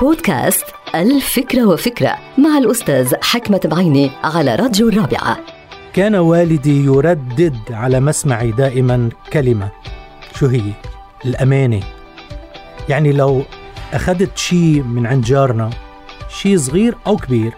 بودكاست 0.00 0.64
الفكرة 0.94 1.64
وفكرة 1.66 2.16
مع 2.38 2.58
الأستاذ 2.58 3.14
حكمة 3.22 3.60
بعيني 3.64 4.10
على 4.24 4.54
راديو 4.54 4.88
الرابعة. 4.88 5.38
كان 5.92 6.14
والدي 6.14 6.84
يردد 6.84 7.56
على 7.70 8.00
مسمعي 8.00 8.50
دائما 8.50 9.08
كلمة. 9.32 9.68
شو 10.38 10.46
هي؟ 10.46 10.62
الأمانة. 11.24 11.80
يعني 12.88 13.12
لو 13.12 13.42
أخذت 13.92 14.38
شيء 14.38 14.82
من 14.82 15.06
عند 15.06 15.24
جارنا 15.24 15.70
شيء 16.28 16.58
صغير 16.58 16.94
أو 17.06 17.16
كبير 17.16 17.52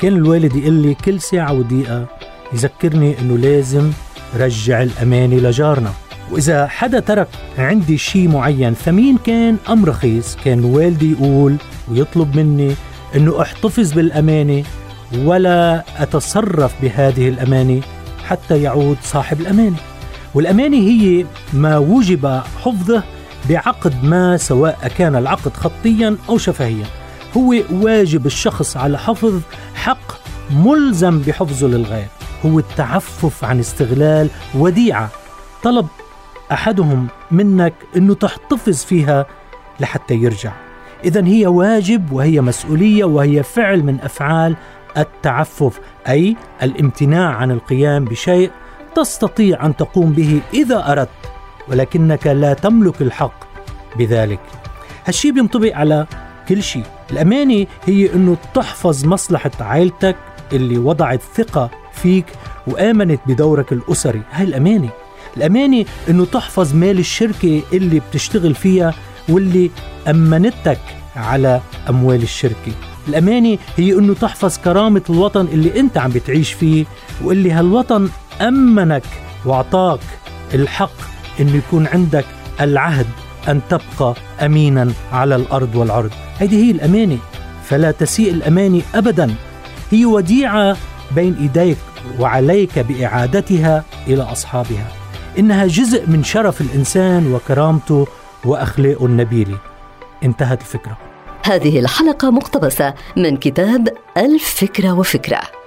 كان 0.00 0.16
الوالد 0.16 0.56
يقول 0.56 0.72
لي 0.72 0.94
كل 0.94 1.20
ساعة 1.20 1.52
ودقيقة 1.52 2.06
يذكرني 2.52 3.18
إنه 3.18 3.38
لازم 3.38 3.90
رجع 4.36 4.82
الأمانة 4.82 5.36
لجارنا. 5.36 5.92
وإذا 6.30 6.66
حدا 6.66 7.00
ترك 7.00 7.28
عندي 7.58 7.98
شيء 7.98 8.28
معين 8.28 8.74
ثمين 8.74 9.18
كان؟ 9.26 9.56
أم 9.68 9.84
رخيص. 9.84 10.36
كان 10.44 10.64
والدي 10.64 11.12
يقول 11.12 11.56
ويطلب 11.88 12.36
مني 12.36 12.74
أنه 13.16 13.42
أحتفظ 13.42 13.92
بالأمانة 13.92 14.64
ولا 15.18 15.84
أتصرف 15.98 16.72
بهذه 16.82 17.28
الأمانة 17.28 17.80
حتى 18.26 18.62
يعود 18.62 18.96
صاحب 19.02 19.40
الأمانة. 19.40 19.76
والأمانة 20.34 20.76
هي 20.76 21.26
ما 21.52 21.78
وجب 21.78 22.40
حفظه 22.64 23.02
بعقد 23.48 24.04
ما 24.04 24.36
سواء 24.36 24.92
كان 24.98 25.16
العقد 25.16 25.56
خطيا 25.56 26.16
أو 26.28 26.38
شفهيا. 26.38 26.84
هو 27.36 27.54
واجب 27.70 28.26
الشخص 28.26 28.76
على 28.76 28.98
حفظ 28.98 29.40
حق 29.74 30.12
ملزم 30.50 31.18
بحفظه 31.18 31.66
للغير. 31.66 32.08
هو 32.46 32.58
التعفف 32.58 33.44
عن 33.44 33.58
استغلال 33.58 34.28
وديعة. 34.54 35.10
طلب 35.62 35.86
أحدهم 36.52 37.06
منك 37.30 37.74
إنه 37.96 38.14
تحتفظ 38.14 38.84
فيها 38.84 39.26
لحتى 39.80 40.14
يرجع. 40.14 40.52
اذا 41.04 41.26
هي 41.26 41.46
واجب 41.46 42.12
وهي 42.12 42.40
مسؤولية 42.40 43.04
وهي 43.04 43.42
فعل 43.42 43.82
من 43.82 44.00
أفعال 44.00 44.56
التعفف 44.96 45.80
أي 46.08 46.36
الامتناع 46.62 47.34
عن 47.34 47.50
القيام 47.50 48.04
بشيء 48.04 48.50
تستطيع 48.94 49.66
أن 49.66 49.76
تقوم 49.76 50.12
به 50.12 50.40
إذا 50.54 50.92
أردت 50.92 51.08
ولكنك 51.68 52.26
لا 52.26 52.54
تملك 52.54 53.02
الحق 53.02 53.44
بذلك. 53.96 54.40
هالشي 55.06 55.32
بينطبق 55.32 55.76
على 55.76 56.06
كل 56.48 56.62
شيء. 56.62 56.84
الأمانة 57.10 57.66
هي 57.86 58.14
أنه 58.14 58.36
تحفظ 58.54 59.06
مصلحة 59.06 59.50
عائلتك 59.60 60.16
اللي 60.52 60.78
وضعت 60.78 61.20
ثقة 61.34 61.70
فيك 61.92 62.26
وآمنت 62.66 63.20
بدورك 63.26 63.72
الأسري. 63.72 64.22
هاي 64.32 64.44
الأمانة. 64.44 64.88
الأمانة 65.36 65.84
أنه 66.08 66.24
تحفظ 66.24 66.74
مال 66.74 66.98
الشركة 66.98 67.62
اللي 67.72 68.00
بتشتغل 68.00 68.54
فيها 68.54 68.94
واللي 69.28 69.70
أمنتك 70.08 70.80
على 71.16 71.60
أموال 71.88 72.22
الشركة. 72.22 72.72
الأمانة 73.08 73.58
هي 73.76 73.92
أنه 73.92 74.14
تحفظ 74.14 74.58
كرامة 74.58 75.02
الوطن 75.10 75.46
اللي 75.52 75.80
أنت 75.80 75.98
عم 75.98 76.10
بتعيش 76.10 76.52
فيه 76.52 76.84
واللي 77.24 77.52
هالوطن 77.52 78.08
أمنك 78.40 79.02
وأعطاك 79.44 80.00
الحق 80.54 80.92
أنه 81.40 81.56
يكون 81.56 81.86
عندك 81.86 82.24
العهد 82.60 83.06
أن 83.48 83.60
تبقى 83.70 84.14
أمينا 84.42 84.92
على 85.12 85.36
الأرض 85.36 85.74
والعرض. 85.74 86.10
هذه 86.38 86.64
هي 86.64 86.70
الأمانة 86.70 87.18
فلا 87.64 87.90
تسيء 87.90 88.30
الأمانة 88.30 88.82
أبدا. 88.94 89.34
هي 89.90 90.04
وديعة 90.04 90.76
بين 91.14 91.34
إيديك 91.40 91.78
وعليك 92.18 92.78
بإعادتها 92.78 93.84
إلى 94.06 94.22
أصحابها. 94.22 94.99
إنها 95.38 95.66
جزء 95.66 96.06
من 96.06 96.24
شرف 96.24 96.60
الإنسان 96.60 97.34
وكرامته 97.34 98.06
وأخلاقه 98.44 99.06
النبيلة 99.06 99.58
انتهت 100.24 100.60
الفكرة. 100.60 100.98
هذه 101.44 101.78
الحلقة 101.78 102.30
مقتبسة 102.30 102.94
من 103.16 103.36
كتاب 103.36 103.88
الفكرة 104.16 104.92
وفكرة. 104.92 105.59